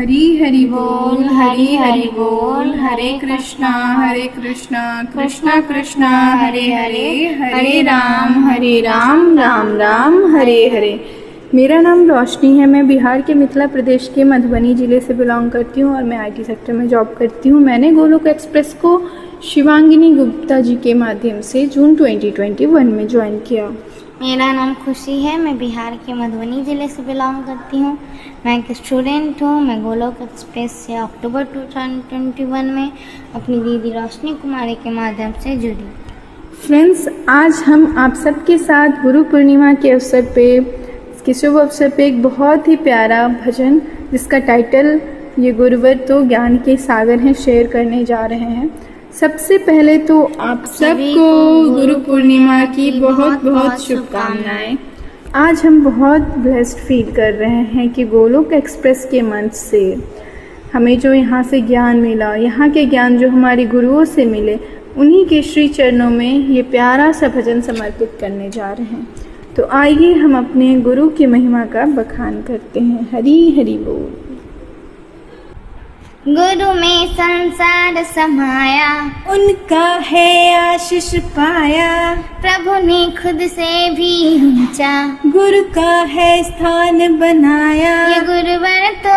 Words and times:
हरी 0.00 0.26
हरि 0.36 0.64
बोल 0.64 1.24
हरी 1.36 1.74
हरि 1.76 2.06
बोल 2.14 2.68
हरे 2.80 3.08
कृष्णा 3.20 3.70
हरे 3.96 4.26
कृष्णा 4.36 4.84
कृष्णा 5.14 5.60
कृष्णा 5.60 6.08
हरे 6.42 6.62
हरे 6.74 7.26
हरे 7.40 7.82
राम 7.82 8.44
हरे 8.44 8.80
राम 8.80 9.38
राम 9.38 9.74
राम 9.76 10.16
हरे 10.36 10.56
हरे। 10.68 10.92
मेरा 11.54 11.80
नाम 11.80 12.06
रोशनी 12.10 12.56
है 12.58 12.66
मैं 12.66 12.86
बिहार 12.88 13.22
के 13.22 13.34
मिथिला 13.34 13.66
प्रदेश 13.66 14.10
के 14.14 14.24
मधुबनी 14.24 14.74
ज़िले 14.74 15.00
से 15.00 15.14
बिलोंग 15.14 15.50
करती 15.50 15.80
हूँ 15.80 15.94
और 15.96 16.02
मैं 16.02 16.18
आईटी 16.18 16.44
सेक्टर 16.44 16.72
में 16.72 16.86
जॉब 16.88 17.14
करती 17.18 17.48
हूँ। 17.48 17.60
मैंने 17.60 17.92
गोलोक 17.92 18.26
एक्सप्रेस 18.26 18.74
को 18.82 18.98
शिवांगिनी 19.44 20.14
गुप्ता 20.14 20.60
जी 20.60 20.76
के 20.76 20.94
माध्यम 20.94 21.40
से 21.42 21.66
जून 21.66 21.94
2021 21.96 22.92
में 22.92 23.06
ज्वाइन 23.08 23.38
किया। 23.48 23.70
मेरा 24.22 24.50
नाम 24.52 24.72
खुशी 24.74 25.12
है, 25.22 25.36
मैं 25.40 25.56
बिहार 25.58 25.94
के 26.06 26.12
मधुबनी 26.14 26.62
ज़िले 26.64 26.86
से 26.88 27.02
बिलोंग 27.02 27.36
करती 27.44 27.78
हूँ। 27.78 27.92
मैं 28.46 28.56
एक 28.58 28.72
स्टूडेंट 28.76 29.42
हूँ, 29.42 29.60
मैं 29.60 29.82
गोलोक 29.82 30.20
एक्सप्रेस 30.22 30.72
से 30.78 30.94
अक्टूबर 30.94 31.44
2021 31.46 32.64
में 32.66 32.90
अपनी 33.34 33.58
दीदी 33.58 33.92
रोशनी 33.92 34.34
कुमारी 34.42 34.74
के 34.74 34.90
माध्यम 34.90 35.32
से 35.40 35.56
जुड़ी। 35.56 35.86
फ्रेंड्स 36.66 37.08
आज 37.28 37.62
हम 37.66 37.94
आप 37.98 38.14
सबके 38.16 38.58
साथ 38.58 39.02
गुरु 39.02 39.24
पूर्णिमा 39.24 39.72
के 39.74 39.90
अवसर 39.90 40.30
पे, 40.34 40.46
इसके 40.56 41.34
शुभ 41.34 41.56
अवसर 41.58 41.90
पे 41.96 42.06
एक 42.06 42.22
बहुत 42.22 42.68
ही 42.68 42.76
प्यारा 42.78 43.26
भजन, 43.40 43.80
जिसका 44.12 44.38
टाइटल 44.40 45.00
ये 45.38 45.52
गुरुवर 45.54 46.06
तो 46.08 46.22
ज्ञान 46.28 46.56
के 46.58 46.76
सागर 46.78 47.18
हैं 47.20 47.34
शेयर 47.36 47.66
करने 47.68 48.04
जा 48.04 48.24
रहे 48.26 48.50
हैं। 48.50 48.68
सबसे 49.20 49.56
पहले 49.58 49.96
तो 49.98 50.22
आप 50.40 50.64
सबको 50.66 51.24
गुरु 51.70 51.94
पूर्णिमा 51.94 52.64
की 52.66 52.90
बहुत 53.00 53.42
बहुत 53.44 53.80
शुभकामनाएँ। 53.80 54.76
आज 55.34 55.64
हम 55.64 55.82
बहुत 55.84 56.20
ब्लेस्ड 56.38 56.78
फील 56.78 57.10
कर 57.12 57.32
रहे 57.32 57.62
हैं 57.72 57.88
कि 57.88 58.04
गोलोक 58.04 58.52
एक्सप्रेस 58.52 59.06
के 59.10 59.20
मंच 59.22 59.52
से। 59.52 59.82
हमें 60.72 60.98
जो 61.00 61.12
यहाँ 61.14 61.42
से 61.42 61.60
ज्ञान 61.60 62.00
मिला 62.00 62.34
यहाँ 62.34 62.70
के 62.70 62.86
ज्ञान 62.86 63.18
जो 63.18 63.28
हमारे 63.28 63.66
गुरुओं 63.66 64.04
से 64.04 64.24
मिले 64.24 64.58
उन्हीं 64.96 65.24
के 65.26 65.42
श्री 65.42 65.68
चरणों 65.68 66.10
में 66.10 66.48
ये 66.48 66.62
प्यारा 66.62 67.10
सा 67.12 67.28
भजन 67.28 67.60
समर्पित 67.60 68.16
करने 68.20 68.50
जा 68.50 68.72
रहे 68.72 68.86
हैं। 68.86 69.06
तो 69.56 69.68
आइए 69.72 70.12
हम 70.14 70.38
अपने 70.38 70.74
गुरु 70.80 71.08
की 71.10 71.26
महिमा 71.26 71.64
का 71.66 71.84
बखान 71.94 72.42
करते 72.42 72.80
हैं। 72.80 73.08
हरी 73.12 73.50
हरी 73.50 73.78
बोल। 73.78 74.19
गुरु 76.28 76.72
में 76.72 77.06
संसार 77.06 78.04
समाया। 78.04 79.10
उनका 79.28 79.98
है 79.98 80.54
आशीष 80.54 81.16
पाया। 81.16 82.14
प्रभु 82.14 82.86
ने 82.86 83.06
खुद 83.06 83.38
से 83.40 83.90
भी 83.90 84.34
ऊँचा। 84.34 85.18
गुरु 85.26 85.62
का 85.62 86.02
है 86.02 86.44
स्थान 86.44 87.18
बनाया। 87.18 88.08
ये 88.08 88.20
गुरुवर 88.20 88.88
तो 88.88 89.16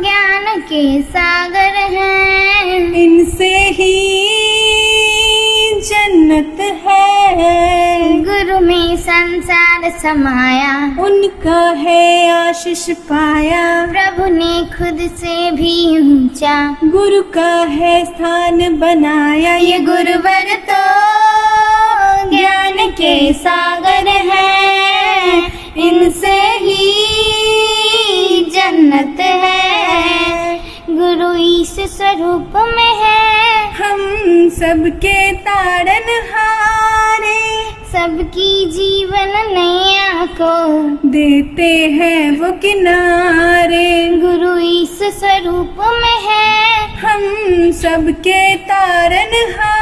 ज्ञान 0.00 0.60
के 0.60 1.02
सागर 1.02 1.96
हैं। 1.96 2.64
इनसे 2.92 3.58
ही 3.58 4.28
जन्नत 5.80 6.60
है। 6.60 8.08
गुरु 8.20 8.41
में 8.92 8.98
संसार 8.98 9.98
समाया। 9.98 11.02
उनका 11.02 11.70
है 11.70 12.30
आशीष 12.30 12.90
पाया। 12.90 13.86
प्रभु 13.86 14.24
ने 14.26 14.64
खुद 14.64 15.10
से 15.16 15.50
भी 15.50 15.98
ऊँचा। 15.98 16.76
गुरु 16.84 17.22
का 17.22 17.64
है 17.64 18.04
स्थान 18.04 18.76
बनाया। 18.78 19.56
ये 19.56 19.78
गुरुवर 19.78 20.42
तो 20.42 20.82
ज्ञान 22.30 22.90
के 22.90 23.32
सागर 23.32 24.08
है। 24.08 25.38
इनसे 25.76 26.40
ही 26.40 26.90
जन्नत 28.54 29.20
है। 29.20 30.60
गुरु 30.90 31.34
ईश 31.36 31.76
स्वरूप 31.80 32.52
में 32.76 32.94
है। 32.94 33.72
हम 33.72 33.98
सबके 34.48 35.32
तारन 35.32 36.22
हारे 36.34 36.51
सबकी 37.92 38.66
जीवन 38.66 39.32
नया 39.54 40.26
को 40.26 40.80
देते 41.08 41.76
हैं 41.78 42.40
वो 42.40 42.52
किनारे। 42.52 44.08
गुरु 44.08 44.58
इस 44.58 44.98
स्वरूप 45.02 45.76
में 45.78 46.18
है। 46.28 46.88
हम 46.96 47.22
सबके 47.72 48.56
तारन 48.56 49.54
हारे। 49.58 49.81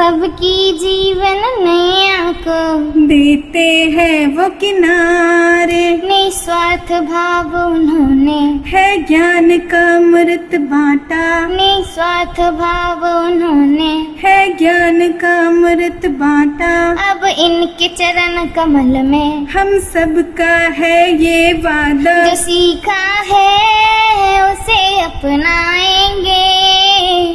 सबकी 0.00 0.72
जीवन 0.72 1.40
नैया 1.64 2.32
को 2.32 2.58
देते 3.00 3.64
हैं 3.90 4.36
वो 4.36 4.48
किनारे। 4.50 5.90
निस्वार्थ 6.04 6.92
भाव 7.02 7.56
उन्होंने 7.66 8.38
है 8.70 9.02
ज्ञान 9.02 9.58
का 9.58 9.96
अमृत 9.96 10.50
बांटा। 10.54 11.48
निस्वार्थ 11.48 12.40
भाव 12.40 13.04
उन्होंने 13.26 13.92
है 14.24 14.58
ज्ञान 14.58 15.12
का 15.12 15.34
अमृत 15.46 16.06
बांटा। 16.06 16.72
अब 17.10 17.24
इनके 17.24 17.88
चरण 17.88 18.44
कमल 18.46 19.02
में 19.02 19.46
हम 19.46 19.78
सबका 19.78 20.56
है 20.80 20.98
ये 21.22 21.52
वादा। 21.52 22.28
जो 22.28 22.36
सीखा 22.36 23.02
है 23.32 24.52
उसे 24.52 25.00
अपनाएँगे। 25.00 26.60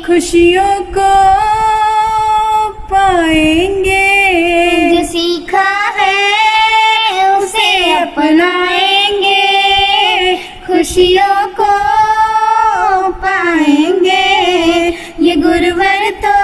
खुशियों 0.08 0.75
को 3.35 3.41
पाएँगे 3.41 4.96
जो 4.96 5.03
सीखा 5.03 5.94
है 5.97 7.38
उसे 7.38 7.94
अपनाएँगे। 7.94 9.44
खुशियों 10.68 11.47
को 11.47 11.72
पाएँगे। 13.12 14.28
ये 15.25 15.35
गुरुवर 15.35 16.09
तो 16.09 16.35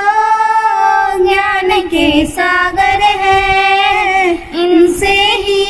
ज्ञान 1.27 1.81
के 1.81 2.25
सागर 2.25 3.01
है। 3.01 4.33
इनसे 4.55 5.15
ही 5.15 5.65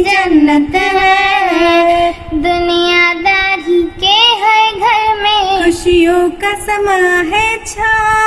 जन्नत 0.00 0.74
है। 0.74 2.12
दुनियादारी 2.34 3.82
के 3.82 4.16
हर 4.16 4.74
घर 4.78 5.22
में 5.22 5.64
खुशियों 5.64 6.30
का 6.30 6.54
समा 6.54 7.36
है 7.36 7.64
छाया। 7.64 8.25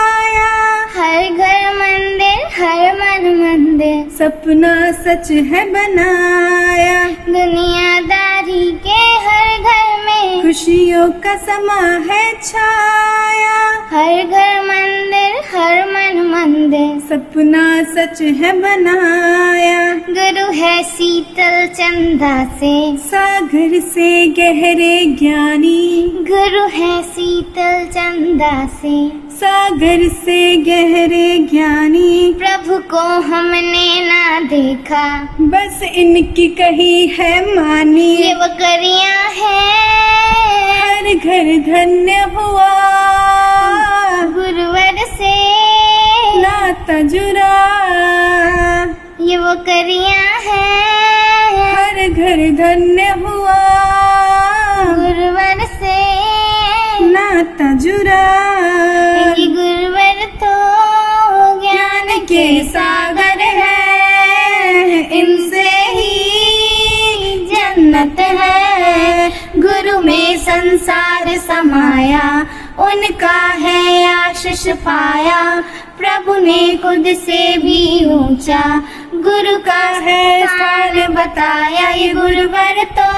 सपना 4.19 4.91
सच 4.91 5.31
है 5.31 5.69
बनाया। 5.69 7.03
दुनियादारी 7.09 8.72
के 8.72 8.97
हर 9.25 9.59
घर 9.59 10.06
में 10.06 10.41
खुशियों 10.41 11.09
का 11.09 11.35
समा 11.38 12.13
है 12.13 12.34
छाया। 12.44 13.72
हर 13.90 14.24
घर 14.24 14.62
मंदिर 14.62 15.58
हर 15.58 15.85
मन 15.88 16.28
मंदिर। 16.28 16.99
सपना 16.99 17.84
सच 17.84 18.22
है 18.22 18.61
बनाया। 18.61 19.94
गुरु 19.94 20.52
है 20.52 20.84
शीतल 20.84 21.67
चंदा 21.67 22.44
से। 22.44 22.97
सागर 22.97 23.79
से 23.79 24.28
गहरे 24.28 25.05
ज्ञानी। 25.05 26.11
गुरु 26.14 26.67
है 26.67 27.03
शीतल 27.03 27.85
चंदा 27.85 28.67
से। 28.67 29.28
सागर 29.40 30.08
से 30.08 30.56
गहरे 30.56 31.38
ज्ञानी। 31.38 32.36
प्रभु 32.38 32.78
को 32.78 33.22
हमने 33.22 34.08
ना 34.08 34.40
देखा। 34.40 35.36
बस 35.41 35.80
इनकी 35.84 36.47
कही 36.47 37.08
है 37.08 37.56
मानी। 37.56 38.16
ये 38.16 38.36
बकरियाँ 38.36 39.30
है। 39.30 39.80
हर 40.82 41.16
घर 41.16 41.58
धन्य 41.72 42.12
हुआ। 42.12 42.76
गुरुवर 44.24 44.96
से। 44.97 45.36
नाता 46.42 47.02
जुड़ा 47.02 47.80
ये 49.22 49.40
बकरियाँ 49.40 50.40
है। 50.42 50.80
हर 51.76 52.09
घर 52.09 52.50
धन्य 52.52 52.98
संसार 70.40 71.38
समाया, 71.38 72.48
उनका 72.80 73.38
है 73.38 74.14
आशीष 74.14 74.68
पाया। 74.68 75.64
प्रभु 76.00 76.36
ने 76.36 76.78
खुद 76.78 77.04
से 77.08 77.58
भी 77.58 78.06
ऊँचा, 78.06 78.84
गुरु 79.14 79.58
का 79.58 79.84
है 79.84 80.48
स्थान 80.48 81.14
बताया। 81.14 81.90
ये 81.90 82.14
गुरुवर 82.14 82.84
तो 82.84 83.10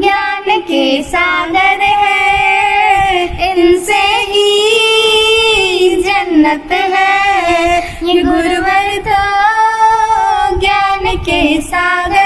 ज्ञान 0.00 0.60
के 0.60 1.02
सागर 1.02 1.80
है। 1.80 2.30
इनसे 3.52 4.02
ही 4.32 4.60
जन्नत 6.02 6.72
है। 6.72 7.78
ये 8.04 8.22
गुरुवर 8.22 8.96
तो 8.96 9.30
ज्ञान 10.58 11.16
के 11.16 11.60
सागर 11.60 12.19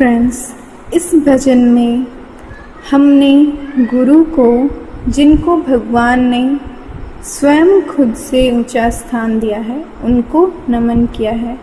फ्रेंड्स 0.00 0.54
इस 0.94 1.14
भजन 1.14 1.58
में 1.58 2.06
हमने 2.90 3.44
गुरु 3.78 4.24
को, 4.24 4.70
जिनको 5.10 5.56
भगवान 5.56 6.20
ने 6.20 6.60
स्वयं 7.22 7.82
खुद 7.82 8.14
से 8.14 8.58
ऊँचा 8.58 8.90
स्थान 8.90 9.38
दिया 9.38 9.58
है, 9.58 9.84
उनको 10.04 10.52
नमन 10.68 11.06
किया 11.06 11.32
है। 11.32 11.58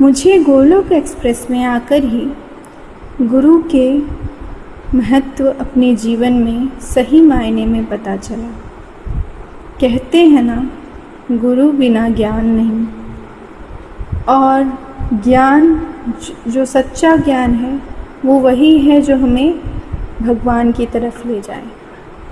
मुझे 0.00 0.38
गोलोक 0.38 0.92
एक्सप्रेस 0.92 1.46
में 1.50 1.64
आकर 1.64 2.04
ही 2.04 2.30
गुरु 3.22 3.62
के 3.74 3.98
महत्व 4.96 5.46
अपने 5.60 5.96
जीवन 5.96 6.32
में 6.32 6.80
सही 6.80 7.20
मायने 7.20 7.66
में 7.66 7.84
पता 7.84 8.16
चला। 8.16 8.50
कहते 9.80 10.26
हैं 10.26 10.42
ना, 10.42 10.70
गुरु 11.32 11.72
बिना 11.72 12.08
ज्ञान 12.08 12.46
नहीं। 12.46 12.86
और 14.28 14.89
ज्ञान, 15.12 15.86
जो 16.48 16.64
सच्चा 16.64 17.16
ज्ञान 17.16 17.54
है, 17.54 17.80
वो 18.24 18.38
वही 18.38 18.78
है 18.78 19.00
जो 19.00 19.16
हमें 19.16 19.60
भगवान 20.22 20.72
की 20.72 20.86
तरफ़ 20.86 21.28
ले 21.28 21.40
जाए। 21.40 21.64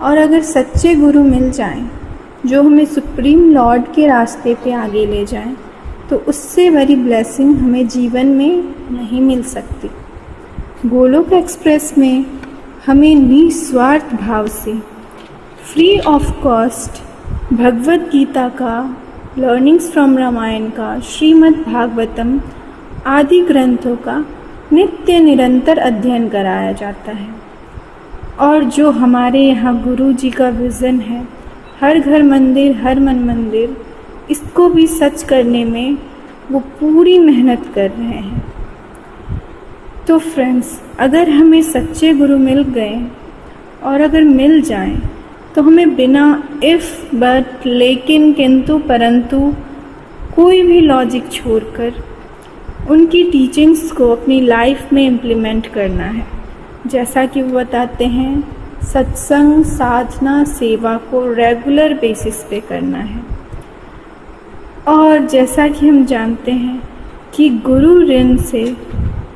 और 0.01 0.19
अगर 0.19 0.43
सच्चे 0.43 0.95
गुरु 0.95 1.23
मिल 1.23 1.51
जाएँ, 1.51 1.91
जो 2.47 2.63
हमें 2.63 2.85
सुप्रीम 2.85 3.51
लॉर्ड 3.53 3.83
के 3.95 4.07
रास्ते 4.07 4.55
पे 4.55 4.73
आगे 4.73 5.07
ले 5.07 5.25
जाएँ 5.27 5.57
तो 6.11 6.17
उससे 6.17 6.71
बड़ी 6.71 6.97
ब्लेसिंग 6.97 7.57
हमें 7.57 7.89
जीवन 7.89 8.27
में 8.27 8.75
नहीं 8.93 9.21
मिल 9.21 9.43
सकती। 9.43 9.91
गोलोक 10.89 11.33
एक्सप्रेस 11.33 11.93
में 11.99 12.25
हमें 12.87 13.15
निस्वार्थ 13.15 14.15
भाव 14.15 14.47
से 14.47 14.79
free 15.73 15.99
of 15.99 16.31
cost 16.43 17.03
Bhagavad 17.55 18.09
Gita 18.13 18.49
का 18.49 18.97
लर्निंग्स 19.39 19.91
फ्रॉम 19.91 20.19
रामायण 20.19 20.69
का, 20.71 20.99
श्रीमद् 21.01 21.63
भागवतम 21.63 22.41
आदि 23.07 23.41
ग्रंथों 23.41 23.97
का 23.97 24.25
नित्य 24.73 25.19
निरंतर 25.19 25.79
अध्ययन 25.79 26.29
कराया 26.29 26.73
जाता 26.73 27.13
है। 27.13 27.29
और 28.41 28.65
जो 28.65 28.91
हमारे 28.91 29.41
यहाँ 29.41 29.83
गुरु 29.83 30.13
जी 30.13 30.31
का 30.31 30.49
विज़न 30.49 31.01
है, 31.01 31.27
हर 31.81 31.99
घर 31.99 32.23
मंदिर, 32.23 32.77
हर 32.77 33.01
मन 33.01 33.19
मंदिर, 33.19 33.77
इसको 34.31 34.69
भी 34.69 34.87
सच 34.87 35.23
करने 35.23 35.65
में 35.65 35.99
वो 36.51 36.61
पूरी 36.61 37.19
मेहनत 37.19 37.73
कर 37.75 37.91
रहे 37.91 38.07
हैं। 38.07 38.43
तो 40.09 40.19
फ्रेंड्स 40.19 40.81
अगर 40.99 41.31
हमें 41.31 41.63
सच्चे 41.63 42.13
गुरु 42.15 42.39
मिल 42.39 42.63
गए 42.63 43.01
और 43.83 44.01
अगर 44.01 44.23
मिल 44.23 44.61
जाए 44.63 44.97
तो 45.55 45.63
हमें 45.63 45.95
बिना 45.97 46.43
इफ़ 46.65 47.17
बट 47.17 47.67
लेकिन, 47.67 48.33
किंतु, 48.33 48.79
परंतु 48.79 49.55
कोई 50.37 50.63
भी 50.63 50.81
लॉजिक 50.81 51.33
छोड़कर 51.33 51.93
उनकी 52.91 53.25
टीचिंग्स 53.25 53.93
को 53.93 54.09
अपनी 54.09 54.41
लाइफ 54.41 54.93
में 54.93 55.07
इम्प्लीमेंट 55.07 55.67
करना 55.67 56.05
है। 56.05 56.27
जैसा 56.87 57.27
कि 57.27 57.43
वो 57.43 57.59
बताते 57.59 58.05
हैं, 58.05 58.45
सत्संग, 58.83 59.65
साधना, 59.65 60.45
सेवा 60.45 60.97
को 60.97 61.33
रेगुलर 61.33 61.95
बेसिस 61.95 62.37
पे 62.37 62.61
करना 62.61 62.99
है। 62.99 63.23
और 64.89 65.19
जैसा 65.19 65.69
कि 65.69 65.89
हम 65.89 66.05
जानते 66.05 66.53
हैं 66.53 66.83
कि 67.35 67.49
गुरु 67.49 68.01
ऋण 68.01 68.37
से 68.37 68.77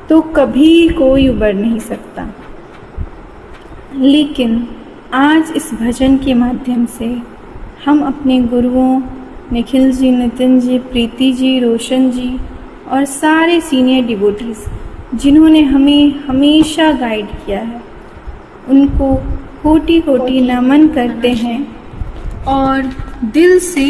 तो 0.09 0.21
कभी 0.21 0.89
कोई 0.89 1.27
उबर 1.27 1.53
नहीं 1.53 1.79
सकता। 1.79 2.27
लेकिन 3.95 4.67
आज 5.13 5.53
इस 5.55 5.73
भजन 5.73 6.17
के 6.17 6.33
माध्यम 6.33 6.85
से 6.85 7.17
हम 7.85 8.01
अपने 8.01 8.39
गुरुओं, 8.41 9.01
निखिल 9.51 9.91
जी, 9.91 10.11
नितिन 10.11 10.59
जी, 10.59 10.77
प्रीति 10.77 11.33
जी, 11.33 11.59
रोशन 11.59 12.11
जी 12.11 12.39
और 12.87 13.05
सारे 13.05 13.59
सीनियर 13.61 14.05
डिवोटीज 14.05 14.65
जिन्होंने 15.21 15.61
हमें 15.61 16.19
हमेशा 16.19 16.91
गाइड 16.91 17.27
किया 17.45 17.59
है 17.59 17.81
उनको 18.69 19.15
कोटि 19.63 19.99
कोटि 20.01 20.41
नमन 20.41 20.87
करते 20.87 21.31
हैं 21.33 21.59
और 22.47 22.89
दिल 23.33 23.59
से 23.59 23.85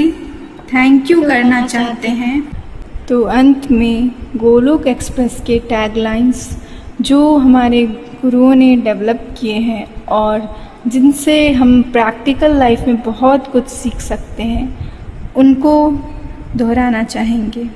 थैंक 0.73 1.11
यू 1.11 1.21
करना 1.21 1.65
चाहते 1.65 2.07
हैं। 2.07 2.41
तो 3.09 3.21
अंत 3.21 3.71
में 3.71 4.11
गोलोक 4.37 4.87
एक्सप्रेस 4.87 5.41
के 5.47 5.59
टैगलाइंस 5.59 6.49
जो 7.01 7.37
हमारे 7.37 7.85
गुरुओं 8.21 8.53
ने 8.55 8.75
डेवलप 8.75 9.27
किए 9.39 9.57
हैं 9.59 9.85
और 10.05 10.47
जिनसे 10.87 11.51
हम 11.51 11.81
प्रैक्टिकल 11.91 12.57
लाइफ 12.57 12.79
में 12.87 13.01
बहुत 13.01 13.47
कुछ 13.47 13.67
सीख 13.67 13.99
सकते 14.01 14.43
हैं 14.43 14.91
उनको 15.35 15.91
दोहराना 16.55 17.03
चाहेंगे। 17.03 17.69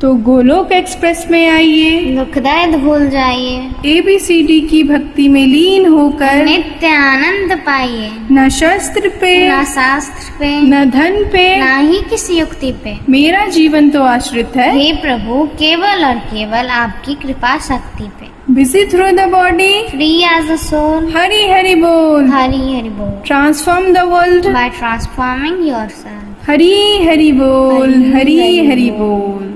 तो 0.00 0.14
गोलोक 0.14 0.72
एक्सप्रेस 0.72 1.26
में 1.30 1.50
आइए। 1.50 2.00
दुखदायद 2.16 2.74
भूल 2.76 3.08
जाइए। 3.08 3.70
ए 3.86 4.00
बी 4.00 4.18
सी 4.18 4.42
डी 4.42 4.60
की 4.60 4.82
भक्ति 4.82 5.28
में 5.28 5.46
लीन 5.46 5.86
होकर 5.86 6.44
नित्य 6.44 6.86
आनंद 6.86 7.58
पाइए। 7.58 8.10
न 8.32 8.48
शस्त्र 8.48 9.08
पे 9.08 9.48
न 9.48 9.64
शास्त्र 9.64 10.32
पे 10.38 10.60
न 10.60 10.90
धन 10.90 11.24
पे। 11.32 11.56
न 11.56 11.88
ही 11.88 11.98
किसी 12.10 12.38
युक्ति 12.38 12.72
पे। 12.72 12.96
मेरा 13.08 13.46
जीवन 13.46 13.90
तो 13.90 14.02
आश्रित 14.02 14.56
है। 14.56 14.70
हे 14.78 14.92
प्रभु 14.92 15.44
केवल 15.46 16.04
और 16.04 16.18
केवल 16.18 16.68
आपकी 16.68 17.14
कृपा 17.14 17.58
शक्ति 17.58 18.10
पे। 18.20 18.54
Busy 18.54 18.84
through 18.84 19.10
the 19.10 19.28
body 19.28 19.74
free 19.88 20.12
as 20.24 20.50
a 20.50 20.56
soul 20.56 21.12
Hari 21.16 21.48
Hari 21.48 21.74
बोल। 21.74 22.28
हरी 22.28 22.76
हरि 22.76 22.88
बोल। 22.88 23.18
Transform 23.26 23.92
the 23.92 23.98
world 23.98 24.46
by 24.46 24.68
transforming 24.68 25.68
your 25.68 25.78
yourself 25.78 26.48
Hari 26.50 27.04
Hari 27.04 27.32
बोल। 27.32 27.94
हरी 28.14 28.66
हरी। 28.66 28.90
बोल। 28.90 29.55